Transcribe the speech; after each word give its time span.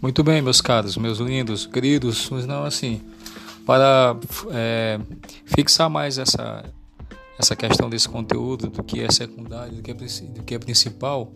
Muito 0.00 0.22
bem, 0.22 0.42
meus 0.42 0.60
caros, 0.60 0.96
meus 0.98 1.18
lindos, 1.18 1.64
queridos, 1.64 2.28
mas 2.30 2.46
não 2.46 2.64
assim, 2.64 3.00
para 3.64 4.14
é, 4.52 5.00
fixar 5.46 5.88
mais 5.88 6.18
essa, 6.18 6.64
essa 7.38 7.56
questão 7.56 7.88
desse 7.88 8.06
conteúdo, 8.06 8.68
do 8.68 8.84
que 8.84 9.00
é 9.00 9.10
secundário, 9.10 9.76
do 9.76 9.82
que 9.82 9.90
é, 9.90 9.94
do 9.94 10.42
que 10.42 10.54
é 10.54 10.58
principal, 10.58 11.32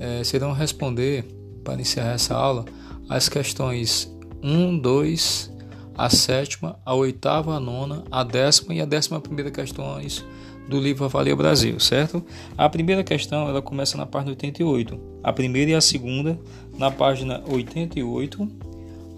é, 0.00 0.24
serão 0.24 0.52
responder, 0.52 1.24
para 1.62 1.80
encerrar 1.80 2.14
essa 2.14 2.34
aula, 2.34 2.64
as 3.08 3.28
questões 3.28 4.12
1, 4.42 4.78
2, 4.78 5.52
a 5.96 6.10
sétima, 6.10 6.78
a 6.84 6.94
oitava, 6.94 7.54
a 7.54 7.60
nona, 7.60 8.02
a 8.10 8.24
décima 8.24 8.74
e 8.74 8.80
a 8.80 8.84
décima 8.84 9.20
primeira 9.20 9.50
questões 9.50 10.24
do 10.68 10.80
livro 10.80 11.04
Avalia 11.04 11.36
Brasil, 11.36 11.78
certo? 11.78 12.24
A 12.56 12.68
primeira 12.68 13.02
questão 13.02 13.48
ela 13.48 13.60
começa 13.60 13.96
na 13.96 14.06
página 14.06 14.30
88, 14.30 14.98
a 15.22 15.32
primeira 15.32 15.72
e 15.72 15.74
a 15.74 15.80
segunda 15.80 16.38
na 16.76 16.90
página 16.90 17.42
88. 17.46 18.48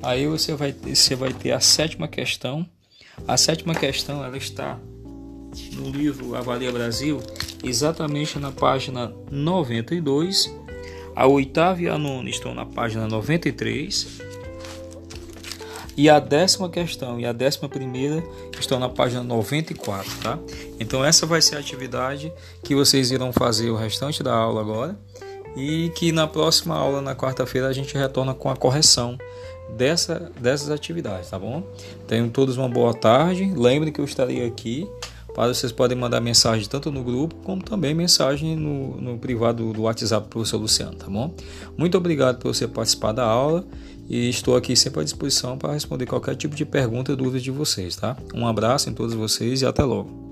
Aí 0.02 0.26
você 0.26 0.54
vai, 0.54 0.72
você 0.72 1.14
vai 1.14 1.32
ter 1.32 1.52
a 1.52 1.60
sétima 1.60 2.08
questão. 2.08 2.66
A 3.26 3.36
sétima 3.36 3.74
questão 3.74 4.24
ela 4.24 4.36
está 4.36 4.78
no 5.72 5.90
livro 5.90 6.34
Avalia 6.34 6.72
Brasil, 6.72 7.20
exatamente 7.62 8.38
na 8.38 8.50
página 8.50 9.12
92. 9.30 10.52
A 11.14 11.26
oitava 11.26 11.80
e 11.80 11.88
a 11.88 11.96
nona 11.96 12.28
estão 12.28 12.54
na 12.54 12.66
página 12.66 13.06
93 13.06 14.20
e 15.96 16.10
a 16.10 16.18
décima 16.18 16.68
questão 16.68 17.20
e 17.20 17.26
a 17.26 17.32
décima 17.32 17.68
primeira 17.68 18.22
estão 18.58 18.80
na 18.80 18.88
página 18.88 19.22
94, 19.22 20.10
tá? 20.20 20.38
Então 20.80 21.04
essa 21.04 21.24
vai 21.24 21.40
ser 21.40 21.56
a 21.56 21.60
atividade 21.60 22.32
que 22.64 22.74
vocês 22.74 23.12
irão 23.12 23.32
fazer 23.32 23.70
o 23.70 23.76
restante 23.76 24.22
da 24.22 24.34
aula 24.34 24.60
agora 24.60 24.98
e 25.56 25.90
que 25.90 26.12
na 26.12 26.26
próxima 26.26 26.76
aula, 26.76 27.00
na 27.00 27.14
quarta-feira, 27.14 27.68
a 27.68 27.72
gente 27.72 27.96
retorna 27.96 28.34
com 28.34 28.50
a 28.50 28.56
correção 28.56 29.18
dessa, 29.76 30.30
dessas 30.40 30.70
atividades, 30.70 31.30
tá 31.30 31.38
bom? 31.38 31.62
Tenham 32.06 32.28
todos 32.28 32.56
uma 32.56 32.68
boa 32.68 32.94
tarde. 32.94 33.52
Lembrem 33.56 33.92
que 33.92 34.00
eu 34.00 34.04
estarei 34.04 34.46
aqui 34.46 34.88
para 35.34 35.52
vocês 35.52 35.72
podem 35.72 35.98
mandar 35.98 36.20
mensagem 36.20 36.66
tanto 36.68 36.92
no 36.92 37.02
grupo 37.02 37.34
como 37.42 37.60
também 37.60 37.92
mensagem 37.92 38.54
no, 38.54 39.00
no 39.00 39.18
privado 39.18 39.72
do 39.72 39.82
WhatsApp 39.82 40.28
do 40.28 40.30
professor 40.30 40.58
Luciano, 40.58 40.94
tá 40.94 41.06
bom? 41.08 41.34
Muito 41.76 41.98
obrigado 41.98 42.38
por 42.38 42.54
você 42.54 42.68
participar 42.68 43.10
da 43.10 43.24
aula 43.24 43.66
e 44.08 44.28
estou 44.28 44.56
aqui 44.56 44.76
sempre 44.76 45.00
à 45.00 45.04
disposição 45.04 45.58
para 45.58 45.72
responder 45.72 46.06
qualquer 46.06 46.36
tipo 46.36 46.54
de 46.54 46.64
pergunta 46.64 47.10
ou 47.10 47.16
dúvida 47.16 47.40
de 47.40 47.50
vocês, 47.50 47.96
tá? 47.96 48.16
Um 48.32 48.46
abraço 48.46 48.88
em 48.88 48.94
todos 48.94 49.12
vocês 49.12 49.60
e 49.60 49.66
até 49.66 49.82
logo. 49.82 50.23